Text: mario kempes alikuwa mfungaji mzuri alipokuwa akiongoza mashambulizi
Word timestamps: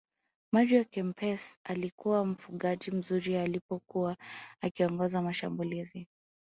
mario 0.53 0.83
kempes 0.85 1.59
alikuwa 1.63 2.25
mfungaji 2.25 2.91
mzuri 2.91 3.37
alipokuwa 3.37 4.17
akiongoza 4.61 5.21
mashambulizi 5.21 6.07